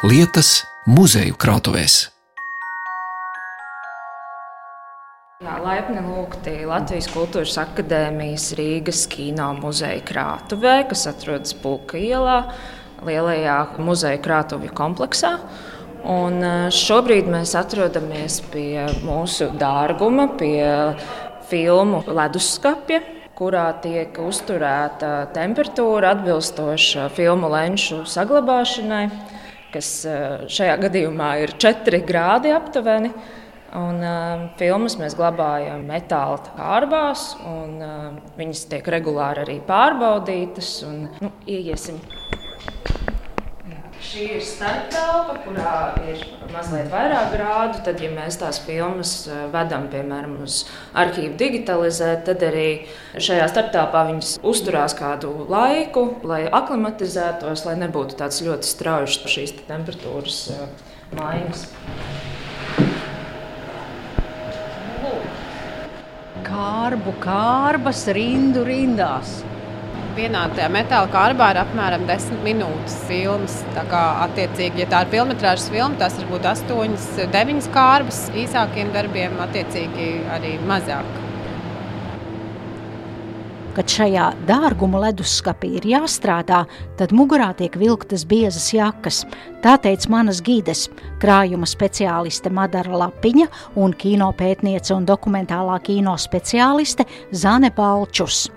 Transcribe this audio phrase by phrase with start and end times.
[0.00, 2.06] lietas muzeju krātuvēs.
[5.44, 12.38] Jā, laipni lūgti Latvijas Kultūras Akadēmijas Rīgas kino muzeja krātuvē, kas atrodas Pulka ielā,
[13.04, 15.34] lielajā muzeja krātuvju kompleksā.
[16.08, 20.64] Un eh, šobrīd mēs atrodamies pie mūsu dārguma, pie
[21.50, 23.02] filmu leduskapja,
[23.36, 29.04] kurā tiek uzturēta temperatūra atbilstoša filmu lenču saglabāšanai,
[29.74, 33.12] kas eh, šajā gadījumā ir 4 grādi aptuveni.
[33.70, 40.72] Un, uh, filmas mēs glabājam metāla kārbās, un uh, viņas tiek regulāri arī pārbaudītas.
[40.88, 42.00] Un, nu, ieiesim.
[44.10, 45.74] Šī ir starptelpa, kurā
[46.10, 47.78] ir mazliet vairāk grādu.
[47.86, 49.12] Tad, ja mēs tās filmas
[49.52, 50.64] vedam, piemēram, uz
[50.98, 52.64] arhīvu digitalizēt, tad arī
[53.14, 60.42] šajā starptelpā viņas uzturās kādu laiku, lai aklimatizētos, lai nebūtu tāds ļoti strauji šīs temperatūras
[61.14, 61.68] maiņas.
[66.50, 69.40] kārbu kārbas rindu rindās.
[70.16, 73.60] Vienā tajā metāla kārbā ir apmēram 10 minūtes filmas.
[73.76, 78.90] Tā kā, attiecīgi, ja tā ir filmas filma, tas var būt 8, 9 kārbas, īsākiem
[78.96, 81.18] darbiem, attiecīgi arī mazāk.
[83.70, 86.64] Kad šajā dārguma leduskapī ir jāstrādā,
[86.98, 89.22] tad mugurā tiek vilktas biezas jakas.
[89.62, 90.88] Tā teica manas gides,
[91.22, 93.46] krājuma speciāliste Madara Lapiņa
[93.78, 98.48] un kino pētniece un dokumentālā kino speciāliste Zane Balčus.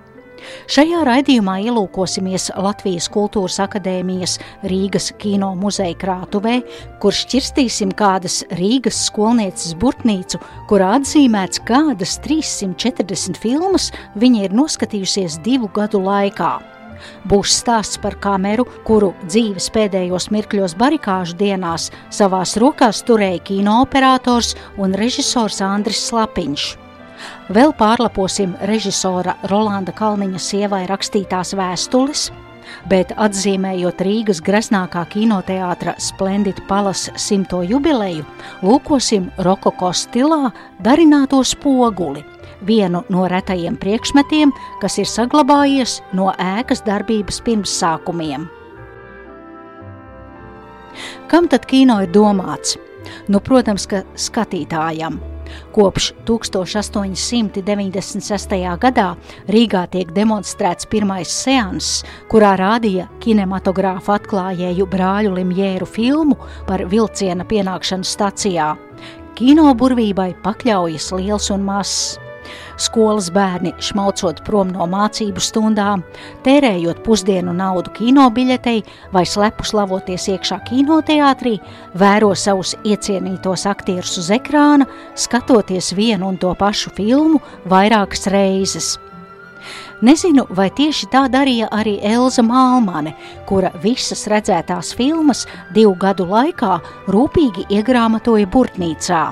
[0.72, 4.38] Šajā raidījumā ielūkosimies Latvijas Kultūras Akadēmijas
[4.69, 6.59] Rīgas kino muzeja krātuvē,
[7.03, 10.41] kur šķirstīsim kādas Rīgas skolnieces burtnīcu,
[10.72, 16.53] kurā atzīmēts kādas 340 filmas viņa ir noskatījusies divu gadu laikā.
[17.28, 24.96] Būs stāsts par kameru, kuru dzīves pēdējos mirkļos barikāžu dienās savās rokās turēja kinoperators un
[25.00, 26.82] režisors Andris Slapiņš.
[27.53, 32.29] Vēl pārlaposim režisora Rolanda Kalniņa sievai rakstītās vēstules,
[32.89, 38.23] bet atzīmējot Rīgas greznākā kinoteātra Splendid Palas simto jubileju,
[38.63, 40.53] lūkosim rokoko stilā
[40.84, 42.23] darināto spoguli,
[42.63, 48.47] vienu no retajiem priekšmetiem, kas ir saglabājies no ēkas darbības pirmsākumiem.
[51.28, 52.78] Kam tad kino ir domāts?
[53.28, 55.19] Nu, protams, ka skatītājam–
[55.75, 58.56] Kopš 1896.
[58.81, 59.09] gadā
[59.52, 66.36] Rīgā tiek demonstrēts pirmais seanss, kurā rādīja kinematogrāfa atklājēju brāļu Limjēru filmu
[66.68, 68.69] par vilciena pienākšanu stacijā.
[69.34, 72.20] Kino burvībai pakļaujas liels un mazs
[72.77, 76.03] skolas bērni šmaucot prom no mācību stundām,
[76.45, 78.83] tērējot pusdienu naudu kino biļetei
[79.13, 81.57] vai slepus lavoties iekšā kinoteātrī,
[81.99, 88.95] vēro savus iecienītos aktierus uz ekrāna, skatoties vienu un to pašu filmu vairākas reizes.
[90.03, 93.13] Nezinu, vai tieši tā darīja arī Elza Mālmane,
[93.47, 96.73] kura visas redzētās filmas divu gadu laikā
[97.07, 99.23] rūpīgi iegrāmatoja burtnīcā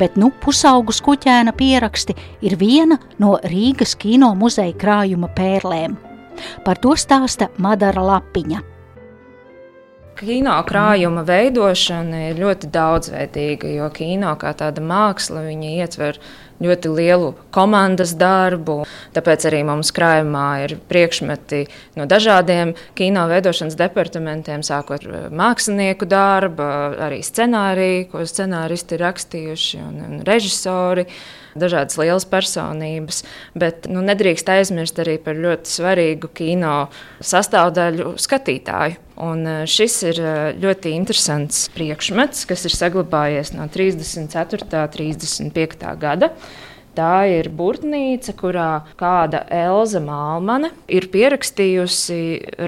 [0.00, 5.96] bet nu pusaugu skuķēna pieraksti ir viena no Rīgas kino muzeja krājuma pērlēm.
[6.64, 8.62] Par to stāsta Madara Lapiņa.
[10.14, 16.20] Kino krājuma veidošana ir ļoti daudzveidīga, jo kino kā tāda māksla ietver
[16.64, 18.80] ļoti lielu komandas darbu.
[19.14, 21.64] Tāpēc arī mums krājumā ir priekšmeti
[21.98, 26.66] no dažādiem kino veidošanas departamentiem, sākot ar mākslinieku darbu,
[27.06, 31.06] arī scenāriju, ko scenāristi ir rakstījuši un, un režisori
[31.58, 33.22] dažādas lielas personības,
[33.58, 36.76] bet nu, nedrīkst aizmirst arī par ļoti svarīgu kino
[37.24, 39.00] sastāvdaļu skatītāju.
[39.24, 44.66] Un e, šis ir e, ļoti interesants priekšmets, kas ir saglabājies no 34.
[44.66, 45.90] un 35.
[46.02, 46.32] gada.
[46.94, 52.18] Tā ir burtnīca, kurā kāda Elza Malmane ir pierakstījusi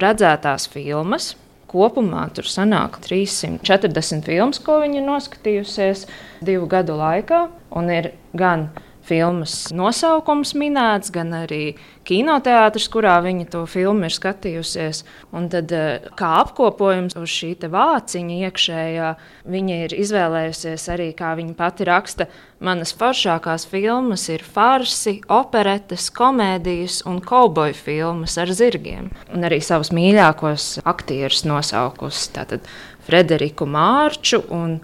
[0.02, 1.34] redzētās filmas.
[1.76, 6.06] Kopumā tur sanāk 340 filmas, ko viņa noskatījusies
[6.49, 7.43] divu gadu laikā.
[7.76, 8.70] Un ir gan
[9.06, 11.76] filmas nosaukums minēts, gan arī
[12.06, 15.02] kinoteātris, kurā viņa to filmu ir skatījusies.
[15.36, 19.10] Un tad, eh, kā apkopojums uz šī vāciņa iekšējā,
[19.46, 22.26] viņa ir izvēlējusies arī, kā viņa pati raksta,
[22.60, 29.10] manas foršākās filmas ir farsi, operetes, komēdijas un kauboju filmas ar zirgiem.
[29.32, 32.60] Un arī savus mīļākos aktierus nosaukusi.
[33.06, 34.80] Frederiku Mārču un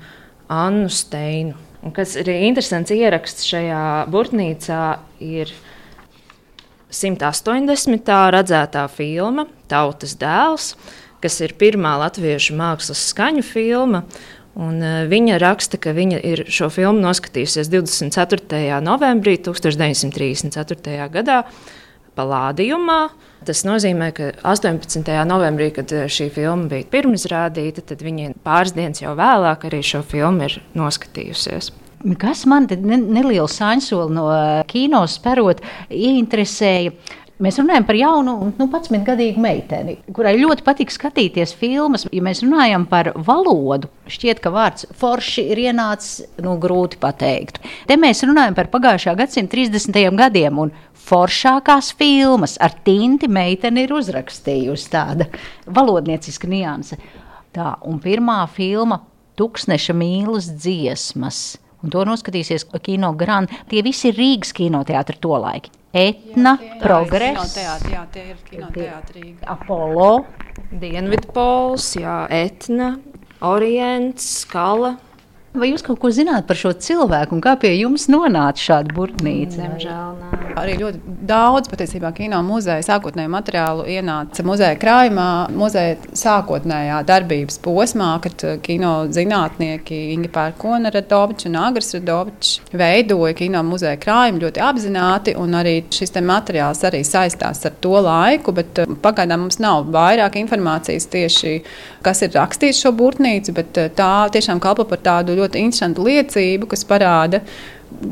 [0.48, 1.71] Annu Steinu.
[1.82, 3.82] Un kas ir interesants ieraksts šajā
[4.12, 4.82] burtnīcā,
[5.22, 5.50] ir
[6.92, 8.12] 180.
[8.36, 10.74] redzētā filma Tautas dēls.
[11.22, 14.02] kas ir pirmā latviešu mākslas skaņu filma.
[14.58, 18.80] Un, uh, viņa raksta, ka viņa ir šo filmu noskatījusies 24.
[18.82, 21.06] novembrī 1934.
[21.14, 21.44] gadā
[22.18, 22.98] Palādījumā.
[23.46, 25.08] Tas nozīmē, ka 18.
[25.28, 30.46] novembrī, kad šī filma bija pirmizrādīta, tad viņa pāris dienas jau vēlāk arī šo filmu
[30.46, 31.72] ir noskatījusies.
[32.18, 34.28] Kas man ne, nelielu sāņsoli no
[34.70, 36.94] kino sperot ieinteresēja?
[37.42, 42.04] Mēs runājam par jaunu, nu, 11-gadīgu meiteni, kurai ļoti patīk skatīties filmas.
[42.14, 47.58] Ja mēs runājam par valodu, šķiet, ka vārds forši ir ienācis nu, grūti pateikt.
[47.88, 49.98] Te mēs runājam par pagājušā gadsimta 30.
[50.20, 50.70] gadiem, un
[51.08, 55.28] foršākās filmas ar tinti meiteni ir uzrakstījusi tāda
[55.66, 56.98] valodnieciska nianse.
[57.52, 59.02] Tā, un pirmā filma-
[59.38, 61.58] Tuksneša mīlas dziesmas.
[61.82, 63.50] Un to noskatīsies Kino Grand.
[63.68, 65.70] Tie visi ir Rīgas kinoteātri to laiku.
[65.92, 69.34] Etna, Progress, jā, tie ir kinoteātrī.
[69.44, 70.24] Apollo,
[70.72, 72.94] Dienvidpols, jā, Etna,
[73.44, 74.94] Orients, Skala.
[75.52, 79.58] Vai jūs kaut ko zināt par šo cilvēku un kā pie jums nonāca šāda burtnīca?
[79.58, 80.41] Diemžēl nē.
[80.58, 88.10] Arī ļoti daudz patiesībā kino muzeja sākotnēju materiālu ienāca muzeja krājumā, muzeja sākotnējā darbības posmā,
[88.24, 94.64] kad uh, kino zinātnieki Inga Pērkona Radoviča un Agris Radovičs veidoja kino muzeja krājumu ļoti
[94.68, 99.88] apzināti, un arī šis materiāls arī saistās ar to laiku, bet uh, pagaidām mums nav
[99.94, 101.58] vairāk informācijas tieši,
[102.04, 106.68] kas ir rakstījis šo burtnīcu, bet uh, tā tiešām kalpo par tādu ļoti interesantu liecību,
[106.74, 107.40] kas parāda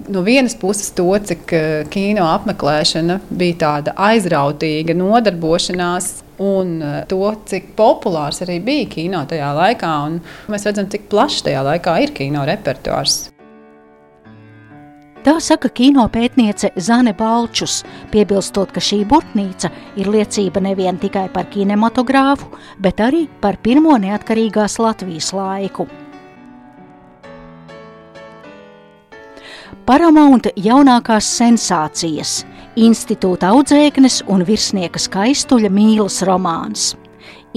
[0.08, 6.12] no vienas puses to, cik eh, kino apmeklēšana bija tāda aizrautīga nodarbošanās.
[6.40, 10.22] Un eh, to, cik populārs arī bija kino tajā laikā, un
[10.52, 13.26] mēs redzam, cik plašs tajā laikā ir kino repertuārs.
[15.20, 19.68] Tā saka kino pētniece Zane Balčus, piebilstot, ka šī burtnīca
[20.00, 22.48] ir liecība nevien tikai par kinematogrāfu,
[22.80, 25.90] bet arī par pirmo neatkarīgās Latvijas laiku.
[29.90, 32.44] Paramonta jaunākās sensācijas,
[32.78, 36.92] institūta audzēknes un virsnieka skaistuļa mīlas romāns.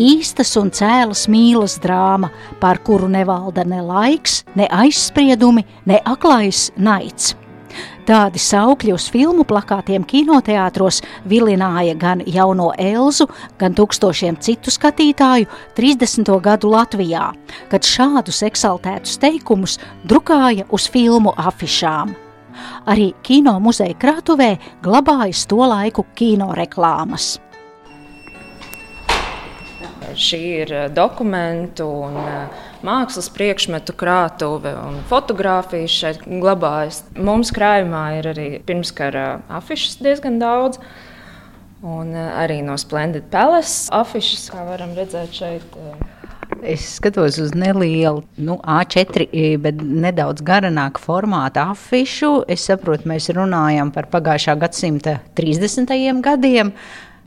[0.01, 7.35] Īstas un cēlas mīlas drāma, par kuru nevalda ne laiks, ne aizspriedumi, ne aklais naids.
[8.09, 13.29] Tādi saukļi uz filmu plakātiem kinoteātros vilināja gan jauno Elzu,
[13.61, 15.45] gan tūkstošiem citu skatītāju
[15.77, 16.33] 30.
[16.49, 17.29] gadu Latvijā,
[17.69, 19.77] kad šādus eksaltētus teikumus
[20.09, 22.22] drukāja uz filmu afišām.
[22.89, 27.37] Arī kino muzeja krātuvē glabājas to laiku kino reklāmas.
[30.19, 37.01] Šī ir eh, dokumentu un eh, mākslas priekšmetu krātuve un fotografijas šeit glabājas.
[37.17, 40.81] Mums krājumā ir arī pirmskara afišas diezgan daudz.
[41.83, 45.79] Un eh, arī no Splendid Palace afišas, kā varam redzēt šeit.
[46.63, 49.25] Es skatos uz nelielu, nu, A4,
[49.59, 52.45] bet nedaudz garāku formātu afišu.
[52.47, 55.91] Es saprotu, mēs runājam par pagājušā gadsimta 30.
[56.23, 56.71] gadiem.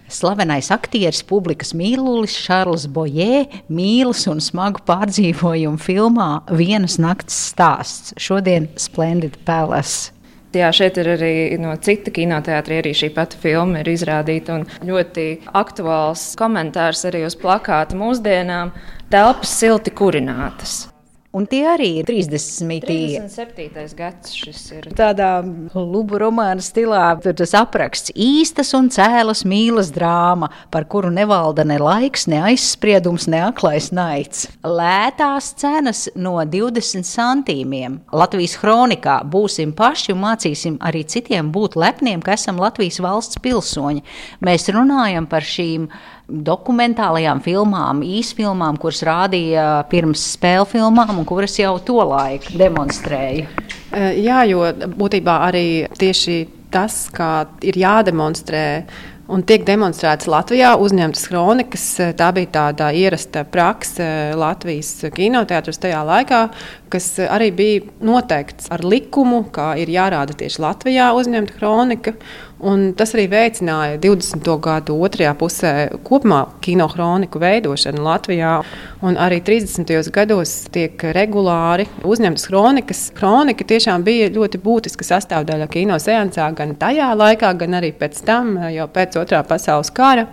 [0.09, 8.15] Slavenais aktieris, publikas mīlulis Šarls Bojē mīlas un smagu pārdzīvojumu filmā Vienas nakts stāsts.
[8.17, 10.16] Šodien Splendid Palace.
[10.55, 14.63] Jā, šeit ir arī no cita kinoteātra arī šī pati filma ir izrādīta.
[14.87, 18.73] Ļoti aktuāls komentārs arī uz plakāta mūsdienām-
[19.13, 20.96] telpas silti kurinātas.
[21.37, 22.87] Un tie arī ir 30.
[22.87, 23.93] 37.
[23.99, 24.33] gads.
[24.33, 25.43] Šis ir tādā
[25.75, 27.03] lubu romāna stilā.
[27.21, 33.29] Tur tas apraksts īstas un cēlas mīlas drāma, par kuru nevalda ne laiks, ne aizspriedums,
[33.29, 34.47] ne aklais naids.
[34.65, 38.01] Lētās cenas no 20 centīmiem.
[38.17, 44.07] Latvijas kronikā būsim paši un mācīsim arī citiem būt lepniem, ka esam Latvijas valsts pilsoņi.
[44.47, 45.91] Mēs runājam par šīm
[46.27, 53.47] dokumentālajām filmām, īsfilmām, kuras rādīja pirms spēļu filmām un kuras jau to laiku demonstrēja.
[53.95, 54.65] Jā, jo
[54.99, 55.67] būtībā arī
[55.99, 56.41] tieši
[56.75, 58.67] tas, kā ir jādemonstrē
[59.33, 61.85] un tiek demonstrēts Latvijā, uzņemtas kronikas.
[62.19, 64.07] Tā bija tāda ierasta prakse
[64.39, 66.43] Latvijas kinoteātros tajā laikā,
[66.93, 72.17] kas arī bija noteikts ar likumu, kā ir jārāda tieši Latvijā uzņemta kronika.
[72.65, 74.47] Un tas arī veicināja 20.
[74.65, 75.73] gadu otrajā pusē
[76.07, 78.53] kopumā kinohroniku veidošanu Latvijā.
[79.05, 80.09] Un arī 30.
[80.15, 83.03] gados tiek regulāri uzņemtas kronikas.
[83.19, 88.57] Kronika tiešām bija ļoti būtiska sastāvdaļa kino seansā gan tajā laikā, gan arī pēc tam,
[88.73, 90.25] jau pēc otrā pasaules kara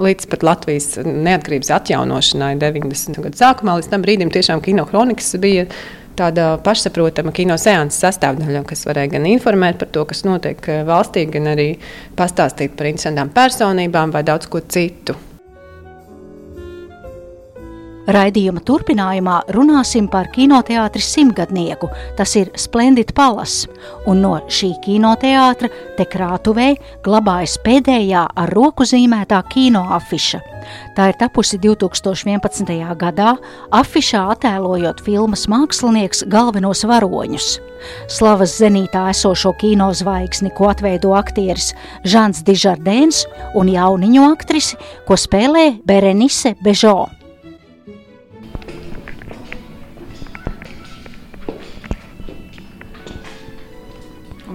[0.00, 3.20] līdz pat Latvijas neatkarības atjaunošanai 90.
[3.20, 3.76] gadu sākumā.
[3.76, 5.68] Līdz tam brīdim tiešām kino kronikas bija
[6.18, 11.26] tāda pašsaprotama kino seanses sastāvdaļa, kas varēja gan informēt par to, kas notiek eh, valstī,
[11.30, 11.70] gan arī
[12.18, 15.16] pastāstīt par interesantām personībām vai daudz ko citu.
[18.06, 23.66] Raidījuma turpinājumā runāsim par kinoteātri simtgadnieku, tas ir Splendid Palace,
[24.06, 26.68] un no šī kinoteātra te krātuvē
[27.02, 30.42] glabājas pēdējā ar roku zīmētā kinoafiša.
[30.94, 32.70] Tā ir tapusi 2011.
[32.98, 33.34] gadā,
[33.74, 37.50] afišā attēlojot filmas mākslinieks galvenos varoņus.
[38.10, 41.72] Slavas zenītā esošo kino zvaigzni, ko atveido aktieris
[42.06, 43.26] Žants Dižardēns
[43.58, 46.98] un jauniņu aktrisi, ko spēlē Berenice Bežo.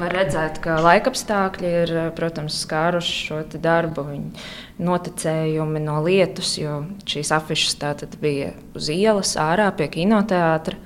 [0.02, 4.08] Var redzēt, ka laikapstākļi ir, protams, skāruši šo darbu.
[4.82, 7.78] Noticējumi no lietus, jo šīs afišas
[8.22, 10.80] bija uz ielas, ārā pie kinoteātra.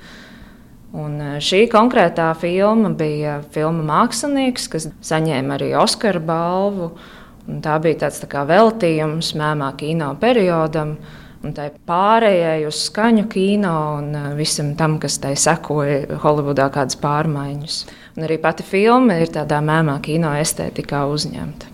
[0.95, 6.91] Un e, šī konkrētā filma bija filma Mākslinieks, kas saņēma arī Oskara balvu.
[7.63, 10.97] Tā bija tāds tā veltījums mēmā kino periodam.
[11.45, 16.97] Un tā pārējai uz skaņu kino un e, visam tam, kas tai sekoja Holivudā, kādas
[17.03, 17.77] pārmaiņas.
[18.17, 21.69] Un arī pati filma ir tādā mēmā kino estētikā uzņemta.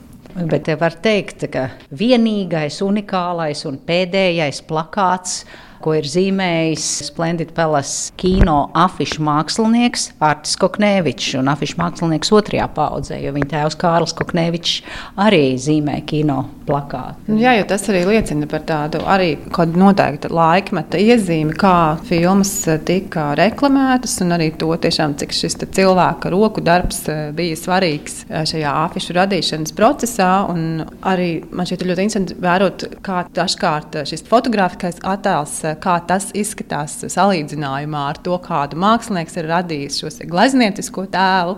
[0.51, 5.41] Bet var teikt, ka vienīgais, unikālais un pēdējais plakāts
[5.83, 13.19] ko ir zīmējis Splendid Palace kino afišu mākslinieks Artis Koknevičs un afišu mākslinieks otrajā paudzē,
[13.23, 14.81] jo viņa tēvs Kārlis Koknevičs
[15.21, 17.31] arī zīmē kino plakātu.
[17.31, 19.33] Nu, jā, jo tas arī liecina par tādu arī
[19.75, 22.53] noteiktu laikmeta iezīmi, kā filmas
[22.87, 28.45] tika reklamētas, un arī to tiešām, cik šis cilvēka roku darbs eh, bija svarīgs eh,
[28.47, 30.31] šajā afišu radīšanas procesā.
[31.11, 38.03] Arī man šķiet ļoti interesanti vērot, kā dažkārt šis fotogrāfiskais attēls kā tas izskatās salīdzinājumā
[38.11, 41.57] ar to, kādu mākslinieks ir radījis šo glezniecisko tēlu.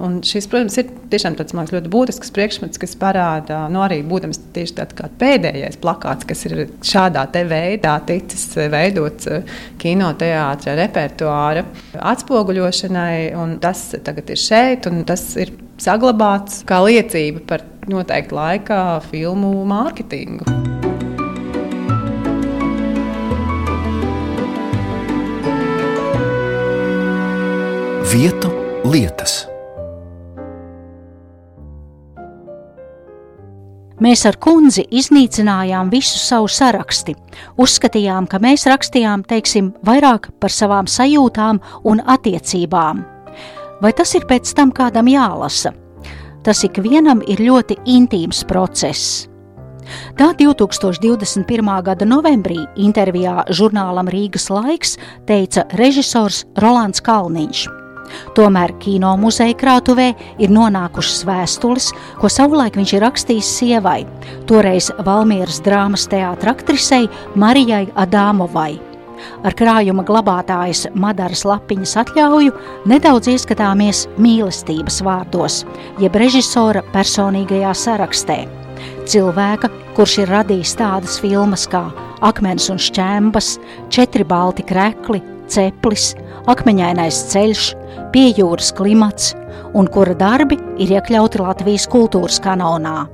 [0.00, 4.40] Un šis, protams, ir tiešām tāds liekas, ļoti būtisks priekšmets, kas parāda, nu, arī būdams
[4.56, 9.44] tieši tāds kā pēdējais plakāts, kas ir šādā veidā ticis veidots eh,
[9.82, 11.66] kinoteātris repertuāra
[12.12, 13.34] atspoguļošanai.
[13.60, 15.52] Tas tagad ir šeit, un tas ir
[15.82, 18.78] saglabāts kā liecība par noteiktu laika
[19.10, 20.81] filmu mārketingu.
[28.12, 28.50] Vietu
[28.84, 29.46] lietas.
[34.02, 37.14] Mēs ar kundzi iznīcinājām visu savu sarakstu.
[37.62, 43.04] Uzskatījām, ka mēs rakstījām, teiksim, vairāk par savām sajūtām un attiecībām.
[43.82, 45.72] Vai tas ir pēc tam kādam jālasa?
[46.42, 49.28] Tas ikvienam ir ļoti intīms process.
[50.18, 51.70] Tā 2021.
[51.86, 54.98] gada novembrī intervijā žurnālam Rīgas laiks
[55.30, 57.81] teica režisors Rolands Kalniņš.
[58.36, 61.90] Tomēr kino muzeja krātuvē ir nonākušas vēstules,
[62.20, 64.00] ko savulaik viņš ir rakstījis sievai,
[64.50, 68.80] toreiz Valmieras drāmas teātra aktrisei Marijai Adāmovai.
[69.46, 72.54] Ar krājuma glabātājas Madaras lapiņas atļauju
[72.90, 75.62] nedaudz ieskatāmies mīlestības vārdos,
[76.02, 78.40] jeb režisora personīgajā sarakstē.
[79.06, 81.84] Cilvēka, kurš ir radījis tādas filmas kā
[82.22, 83.56] Akmens un šķēmbas,
[83.90, 85.18] Četri balti krekli,
[85.50, 86.12] Ceplis,
[86.50, 87.72] Akmeņainais ceļš,
[88.12, 89.32] Piejūras klimats
[89.78, 93.06] un kura darbi ir iekļauti Latvijas kultūras kanonā.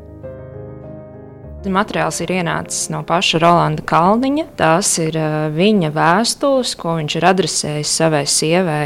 [1.69, 4.45] Materiāls ir ienācis no paša Rolanda Kalniņa.
[4.57, 5.19] Tās ir
[5.53, 8.85] viņa vēstules, ko viņš ir adresējis savai sievai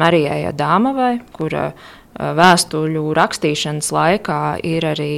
[0.00, 1.66] Marijai Dāmavai, kura
[2.14, 5.12] vēstuļu rakstīšanas laikā ir arī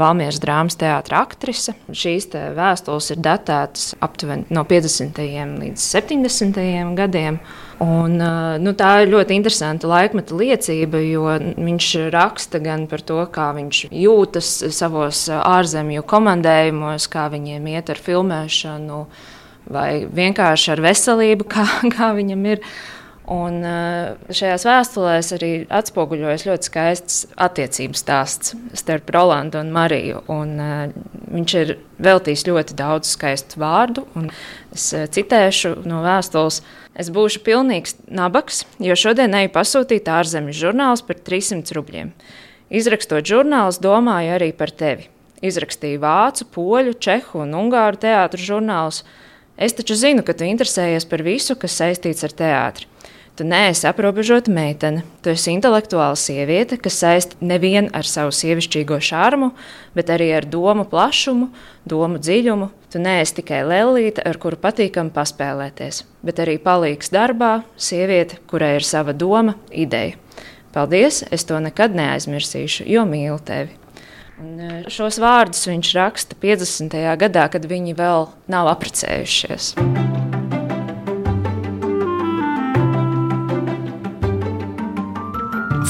[0.00, 1.74] Valmieras drāmas teātris aktrise.
[1.92, 5.20] Šīs vēstules ir datētas aptuveni no 50.
[5.60, 6.60] līdz 70.
[6.98, 7.40] gadiem.
[7.78, 8.16] Un,
[8.58, 13.84] nu, tā ir ļoti interesanta laikmeta liecība, jo viņš raksta gan par to, kā viņš
[13.94, 19.04] jūtas savos ārzemju komandējumos, kā viņiem iet ar filmēšanu,
[19.70, 22.64] vai vienkārši ar veselību, kā, kā viņam ir.
[23.28, 23.60] Un
[24.32, 30.22] šajās vēstulēs arī atspoguļojas ļoti skaists attiecības stāsts starp Rolandu un Mariju.
[30.32, 30.54] Un,
[31.34, 34.30] viņš ir veltījis ļoti daudz skaistu vārdu, un
[34.72, 36.62] es citēšu no vēstules.
[36.98, 42.16] Es būšu pilnīgs nabaks, jo šodien eju pasūtīt ārzemju žurnālus par 300 rubļiem.
[42.80, 45.06] Izrakstot žurnālus, domāju arī par tevi.
[45.44, 49.04] Izrakstīju vācu, poļu, čehu un ungāru teātru žurnālus.
[49.58, 52.88] Es taču zinu, ka tu interesējies par visu, kas saistīts ar teātri.
[53.38, 55.04] Tu neesi aprobežota meitene.
[55.22, 59.52] Tu esi intelektuāla sieviete, kas saista nevien ar savu sievišķīgo šarmu,
[59.94, 61.46] bet arī ar domu plašumu,
[61.86, 62.66] domu dziļumu.
[62.90, 68.88] Tu neesi tikai lēlīte, ar kuru patīkami paspēlēties, bet arī palīgs darbā, sieviete, kurai ir
[68.88, 70.18] sava doma, ideja.
[70.74, 73.78] Paldies, es to nekad neaizmirsīšu, jo mīlu tevi.
[74.42, 76.98] Un e, šos vārdus viņš raksta 50.
[77.22, 79.76] gadā, kad viņi vēl nav apprecējušies.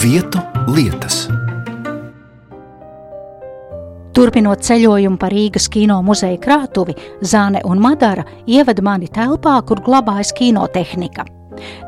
[0.09, 0.41] Vietu
[0.73, 1.27] lietas.
[4.17, 10.31] Turpinot ceļojumu pa Rīgas kino muzeja krātuvi, Zāne un Madara ievada mani telpā, kur glabājas
[10.39, 11.27] kinotehnika.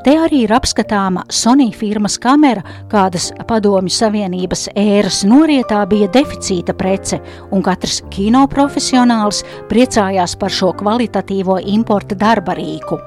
[0.04, 2.60] Te arī ir apskatāma Sony firmas kamera,
[2.92, 10.74] kādas Padomju Savienības ēras norietā bija deficīta prece, un katrs kino profesionālis priecājās par šo
[10.82, 13.00] kvalitatīvo importa darba rīku.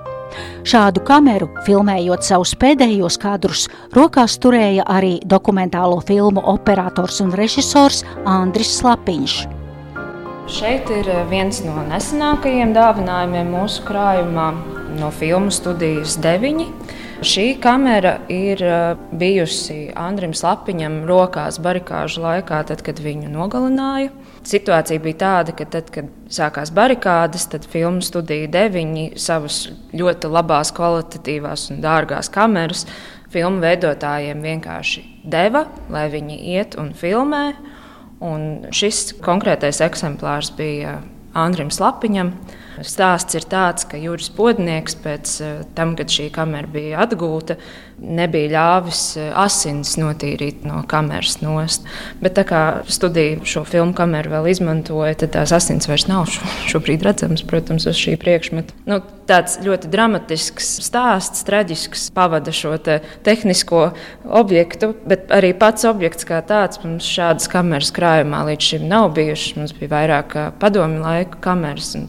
[0.68, 8.78] Šādu kameru, filmējot savus pēdējos kadrus, rokās turēja arī dokumentālo filmu operators un režisors Andris
[8.80, 9.38] Slapiņš.
[10.54, 14.50] Šeit ir viens no nesenākajiem dāvinājumiem mūsu krājumā
[15.00, 16.66] no filmu studijas 9.
[17.24, 24.12] Šī kamera ir uh, bijusi Andrim Slapiņam rokās barikāžu laikā, tad, kad viņu nogalināja.
[24.44, 30.74] Situācija bija tāda, ka tad, kad sākās barikādas, tad filmu studija 9 savas ļoti labās,
[30.76, 32.84] kvalitatīvās un dārgās kameras
[33.34, 37.46] filmu veidotājiem vienkārši deva, lai viņi iet un filmē.
[38.24, 38.44] Un
[38.76, 41.00] šis konkrētais eksemplārs bija
[41.36, 42.34] Andrim Slapiņam.
[42.82, 47.60] Stāsts ir tāds, ka Juris Podnieks pēc eh, tam, kad šī kamera bija atgūta,
[48.02, 51.86] nebija ļāvis eh, asins notīrīt no kameras nost.
[52.24, 56.50] Bet tā kā studija šo filmu kameru vēl izmantoja, tad tās asins vairs nav šo,
[56.72, 58.74] šobrīd redzamas, protams, uz šī priekšmeta.
[58.90, 59.00] Nu,
[59.30, 63.86] tāds ļoti dramatisks stāsts, traģisks, pavada šo te tehnisko
[64.26, 69.56] objektu, bet arī pats objekts kā tāds mums šādas kameras krājumā līdz šim nav bijušas.
[69.60, 72.08] Mums bija vairāk padomju laika kameras, un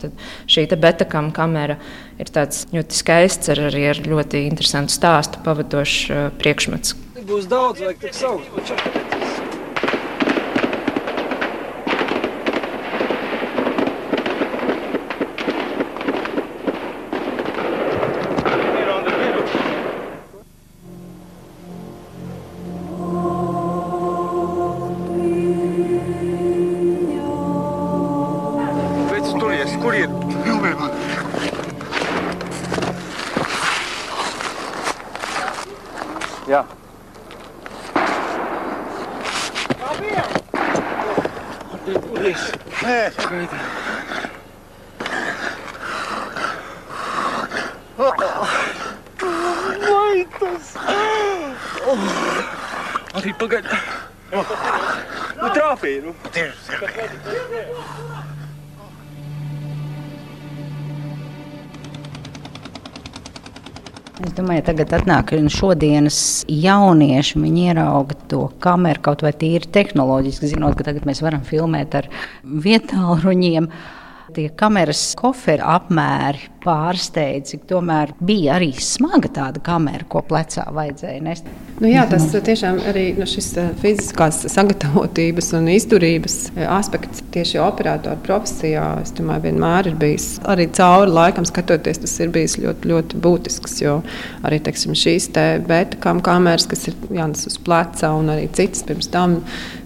[0.55, 1.79] šī betakam kamera
[2.19, 2.31] ir
[2.75, 6.97] ļoti skaists, ar, arī ar ļoti interesantu stāstu pavadošs uh, priekšmets.
[7.25, 9.34] Būs daudz, vajag tik saukt.
[36.55, 36.67] Yeah.
[40.01, 40.31] Yeah.
[49.91, 50.83] Mãe do céu!
[53.15, 53.69] Olha, pagando.
[55.43, 56.15] O trapeiro.
[56.33, 58.14] Deus do céu.
[64.37, 66.19] Domāju, tagad atnāk šodienas
[66.51, 71.95] jaunieši, viņi ierauga to kameru kaut vai tīri tehnoloģiski, zinot, ka tagad mēs varam filmēt
[72.01, 72.11] ar
[72.45, 73.69] vietāluņiem.
[74.35, 81.23] Tie kameras koferi apmēri pārsteidz, cik tomēr bija arī smaga tāda kamera, ko plecā vajadzēja
[81.25, 81.49] nest.
[81.83, 87.59] Nu jā, tas tiešām arī nu, šis eh, fiziskās sagatavotības un izturības eh, aspekts tieši
[87.63, 92.91] operatoru profesijā, es domāju, vienmēr ir bijis arī cauri laikam skatoties, tas ir bijis ļoti,
[92.93, 93.97] ļoti būtisks, jo
[94.47, 99.11] arī, teiksim, šīs te beta kameras, kas ir jānes uz pleca un arī citas pirms
[99.11, 99.41] tam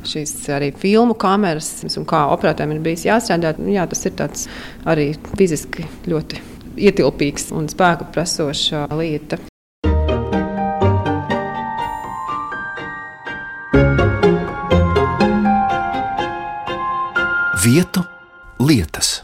[0.08, 4.46] šīs arī filmu kameras un kā operatoriem ir bijis jāstrādā, nu, jā, tas ir tāds
[4.88, 5.10] arī
[5.40, 6.44] fiziski ļoti
[6.78, 9.40] ietilpīgs un spēku prasoša lieta.
[17.64, 18.04] Vietu
[18.62, 19.18] lietas.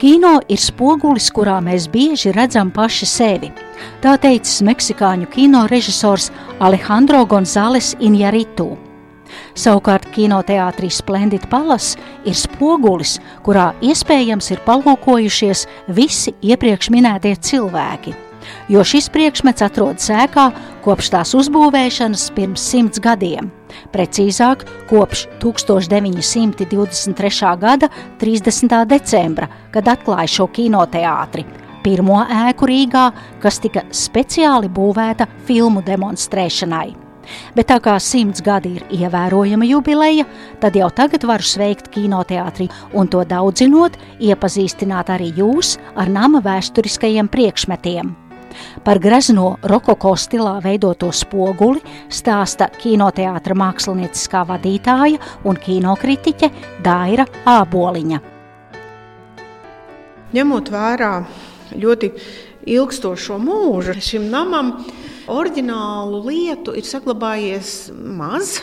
[0.00, 3.50] Kino ir spogulis, kurā mēs bieži redzam paši sevi.
[4.00, 8.89] Tā teicis meksikāņu kino režisors Alejandro González Injaritu.
[9.58, 18.16] Savukārt kinoteātrī Splendid Palace ir spogulis, kurā iespējams ir palūkojušies visi iepriekš minētie cilvēki.
[18.70, 20.46] Jo šis priekšmets atrodas ēkā
[20.84, 23.50] kopš tās uzbūvēšanas pirms simts gadiem.
[23.94, 24.58] Precīzāk,
[24.90, 27.52] kopš 1923.
[27.60, 27.88] gada
[28.22, 28.86] 30.
[28.90, 31.44] decembra, kad atklāja šo kinoteātri.
[31.84, 33.06] Pirmo ēku Rīgā,
[33.40, 37.09] kas tika speciāli būvēta filmu demonstrēšanai.
[37.56, 40.26] Bet tā kā simts gadi ir ievērojama jubileja,
[40.62, 47.30] tad jau tagad varu sveikt kinoteātrī un to daudzinot, iepazīstināt arī jūs ar nama vēsturiskajiem
[47.32, 48.16] priekšmetiem.
[48.84, 56.50] Par grezno rokoko stilā veidoto spoguli stāsta kinoteātra mākslinieckā vadītāja un kinokritiķe
[56.84, 58.20] Daira Āboliņa.
[60.30, 61.14] Ņemot vērā
[61.78, 62.10] ļoti
[62.68, 64.74] ilgstošo mūžu šim namam,
[65.30, 68.56] Orģinālu lietu ir saglabājies maz.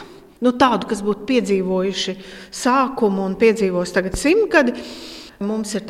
[0.43, 2.15] Nu, tādu, kas būtu piedzīvojuši
[2.53, 4.75] sākumu un piedzīvos tagad simtgadi.
[5.39, 5.85] Mums ir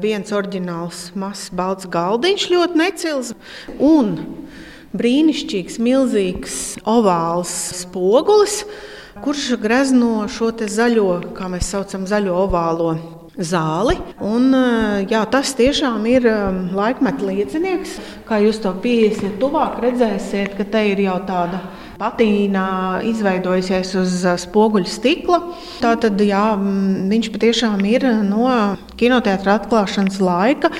[0.00, 3.32] viens oriģināls, mazs, balts galdiņš, ļoti necils.
[3.80, 4.14] Un
[4.94, 8.62] brīnišķīgs, milzīgs ovāls spogulis,
[9.24, 12.94] kurš grezno šo zaļo, kā mēs saucam, zaļo ovālo
[13.36, 13.96] zāli.
[14.22, 14.50] Un,
[15.08, 16.26] jā, tas tiešām ir
[16.76, 17.96] laikmeta liecinieks.
[18.28, 21.62] Kā jūs to pieiesiet tuvāk, redzēsiet, ka te ir jau tāda
[22.02, 22.64] patīna
[23.06, 25.40] izveidojusies uz spoguļa stikla.
[25.82, 28.48] Tātad jā, viņš patiešām ir no
[29.00, 30.72] kinoteātra atklāšanas laika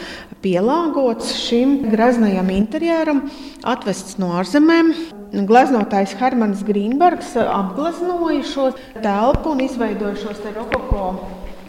[0.42, 3.20] pielāgots šim greznajam interjeram,
[3.62, 4.90] atvests no ārzemēm.
[5.48, 8.66] Gleznotājs Hermans Grīnbergs apgleznoja šo
[8.98, 11.14] telpu un izveidoja šos rokoko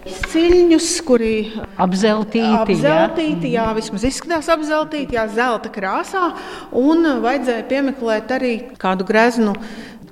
[0.04, 1.36] Ciļņus, kuri
[1.80, 3.64] apzeltīti, apzeltīti jā.
[3.64, 6.26] jā, vismaz izskatās apzeltīti, jā, zelta krāsā.
[6.76, 9.56] Un vajadzēja piemeklēt arī kādu greznu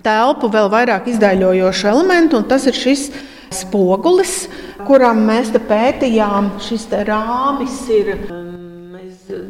[0.05, 3.09] telpu, vēl vairāk izdaļojošu elementu, un tas ir šis
[3.51, 4.45] spogulis,
[4.87, 6.53] kuram mēs pētījām.
[6.63, 8.15] Šis rāmis ir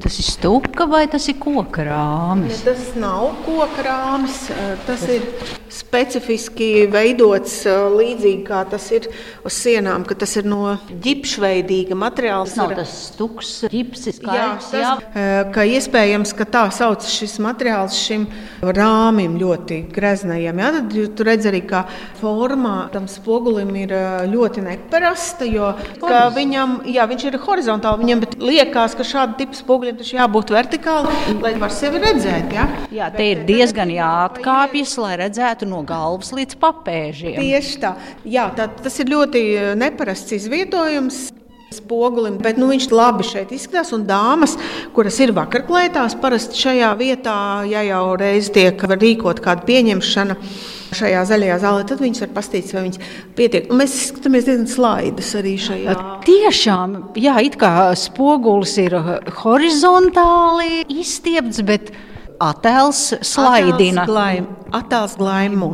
[0.02, 2.62] Tas ir stūka vai tas ir koka rāmis?
[2.62, 4.38] Ja tas nav koka rāmis.
[4.86, 5.26] Tas ir
[5.72, 9.08] specifiski veidots līdzīgi kā tas ir
[9.48, 12.48] uz sienām, ka tas ir no ģipšveidīga materiāla.
[12.50, 14.94] Tas nav tas stuks, ģipsis, jā, tas, jā.
[15.56, 18.28] Ka iespējams, ka tā sauc šis materiāls šim
[18.62, 20.60] rāmim ļoti greznajam.
[20.62, 21.86] Jā, tad tu redz arī, ka
[22.20, 23.96] formā tam spogulim ir
[24.32, 25.72] ļoti neparasta, jo
[26.36, 31.56] viņam, jā, viņš ir horizontāli, viņam liekas, ka šāda tipa spoguļiem taču jābūt vertikāli, lai
[31.62, 32.52] var sevi redzēt.
[32.56, 32.68] Ja?
[32.94, 37.38] Jā, te ir diezgan jāatkāpjas, lai redzētu no galvas līdz papēžiem.
[37.42, 37.96] Tieši tā.
[38.26, 39.44] Jā, tā tas ir ļoti
[39.80, 41.30] neparasts izvietojums
[41.72, 43.94] spogulim, bet nu, viņš labi šeit izskatās.
[43.96, 44.58] Un dāmas,
[44.96, 47.38] kuras ir vakarklētās, parasti šajā vietā,
[47.70, 50.38] ja jau reiz tiek rīkot kāda pieņemšana
[50.92, 53.70] šajā zaļajā zālē, tad viņas var paskatīties, vai viņas pietiek.
[53.72, 55.96] Un mēs skatāmies diezgan slaidus arī šajā.
[56.28, 58.98] Tiešām, jā, it kā spogulis ir
[59.40, 61.94] horizontāli izstiepts, bet
[62.42, 64.06] attēls slaidina.
[64.72, 65.74] Attēls glaimo.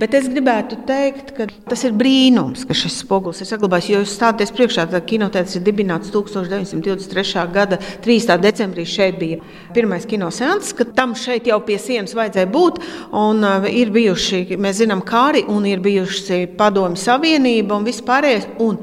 [0.00, 3.90] Bet es gribētu teikt, ka tas ir brīnums, ka šis spogulis ir saglabājies.
[3.92, 7.44] Jo jūs stāties priekšā, ka kinotēts ir dibināts 1923.
[7.52, 7.76] gada
[8.06, 8.38] 3.
[8.40, 8.86] decembrī.
[8.88, 9.42] Šeit bija
[9.76, 12.80] pirmais kinoseans, ka tam šeit jau pie sienas vajadzēja būt.
[13.12, 18.48] Un uh, ir bijuši, mēs zinām, kāri un ir bijuši padomju savienība un vispārējais.
[18.64, 18.80] Un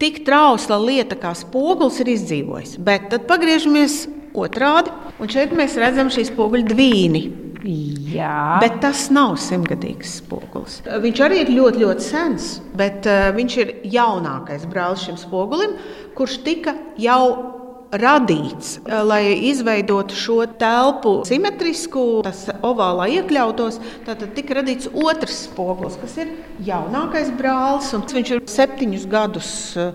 [0.00, 2.78] tik trausla lieta kā spogulis ir izdzīvojis.
[2.78, 4.92] Bet tad pagriežamies otrādi.
[5.20, 7.24] Un šeit mēs redzam šīs spoguļu dvīni.
[7.60, 8.58] Jā.
[8.62, 10.80] Bet tas nav simtgadīgs spogulis.
[11.02, 15.76] Viņš arī ir ļoti, ļoti sens, bet uh, viņš ir jaunākais brālis šim spogulim,
[16.16, 17.20] kurš tika jau
[17.92, 23.76] radīts, uh, lai izveidotu šo telpu simetrisku, tas ovālā iekļautos.
[24.08, 26.32] Tad tika radīts otrs spogulis, kas ir
[26.64, 29.92] jaunākais brālis, un viņš ir septiņus gadus uh,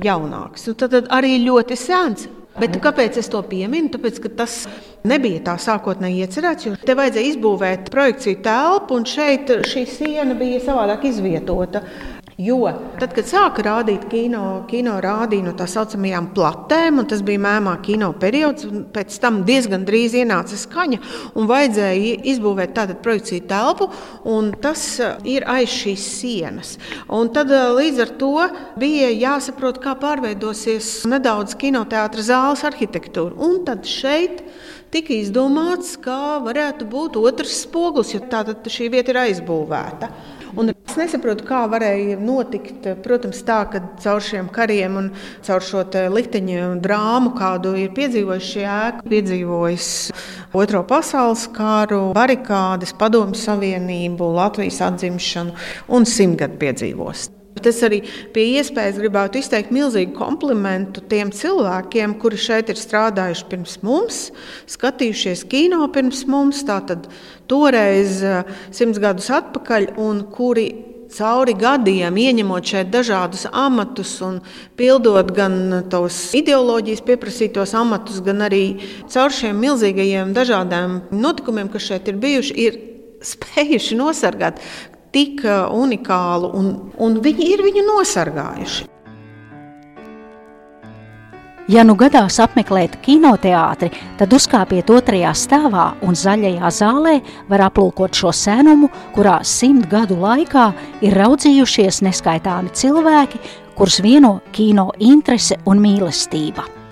[0.00, 0.70] jaunāks.
[0.72, 2.30] Un tad arī ļoti sens.
[2.54, 3.90] Bet kāpēc es to pieminu?
[3.90, 4.52] Tāpēc, ka tas
[5.06, 11.08] nebija tā sākotnēji iecerēts, te vajadzēja izbūvēt projekciju telpu, un šeit šī siena bija savādāk
[11.10, 11.82] izvietota.
[12.34, 12.64] Jo
[12.98, 17.76] tad, kad sāka rādīt kino, kino rādīja no tā saucamajām platēm, un tas bija mēmā
[17.86, 20.98] kino periods, pēc tam diezgan drīz ienāca skaņa,
[21.38, 23.86] un vajadzēja izbūvēt tādu projekciju telpu,
[24.26, 26.74] un tas uh, ir aiz šīs sienas.
[27.06, 28.34] Un tad uh, līdz ar to
[28.82, 33.38] bija jāsaprot, kā pārveidosies nedaudz kinoteātras zāles arhitektūra.
[33.46, 34.42] Un tad šeit
[34.94, 40.10] tika izdomāts, kā varētu būt otrs spogulis, jo tātad šī vieta ir aizbūvēta.
[40.58, 42.86] Un es nesaprotu, kā varēja notikt.
[43.02, 45.10] Protams, tā, ka caur šiem kariem un
[45.44, 45.82] caur šo
[46.14, 49.92] likteņu drāmu, kādu ir piedzīvojis šī ēka, piedzīvojis
[50.54, 55.56] Otro pasaules kāru, barikādes, Padomju Savienību, Latvijas atzimšanu
[55.90, 57.32] un simtgadu piedzīvos.
[57.54, 58.00] Bet es arī
[58.34, 64.24] pie iespējas gribētu izteikt milzīgu komplimentu tiem cilvēkiem, kuri šeit ir strādājuši pirms mums,
[64.74, 67.06] skatījušies kino pirms mums, tātad
[67.50, 68.42] toreiz, eh,
[68.74, 70.66] simts gadus atpakaļ, un kuri
[71.14, 74.40] cauri gadiem ieņemot šeit dažādus amatus un
[74.78, 78.64] pildot gan tos ideoloģijas pieprasītos amatus, gan arī
[79.12, 82.80] caur šiem milzīgajiem dažādiem notikumiem, kas šeit ir bijuši, ir
[83.24, 84.60] spējuši nosargāt
[85.14, 88.90] tik uh, unikālu, un, un viņi ir viņu nosargājuši.
[91.64, 93.88] Ja nu gadās apmeklēt kinoteātri,
[94.20, 97.14] tad uzkāpiet otrajā stāvā un zaļajā zālē
[97.48, 100.66] var aplūkot šo sēnumu, kurā simt gadu laikā
[101.08, 103.40] ir raudzījušies neskaitāmi cilvēki,
[103.80, 106.83] kurus vieno kino interese un mīlestība.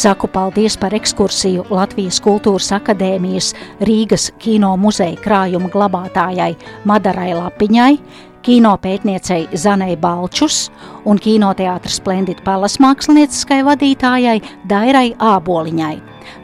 [0.00, 3.50] Saku paldies par ekskursiju Latvijas Kultūras Akadēmijas
[3.84, 6.54] Rīgas kino muzeja krājuma glabātājai
[6.88, 7.98] Madarai Lapiņai,
[8.40, 10.70] kino pētniecei Zanai Balčus
[11.04, 14.38] un kinoteātras Splendid Palas mākslinieciskai vadītājai
[14.72, 15.92] Dairai Āboliņai.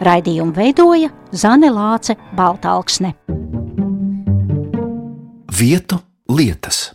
[0.04, 3.14] Raidījumu veidoja Zane Lāce Baltāksne.
[5.56, 6.90] Vietu lietas.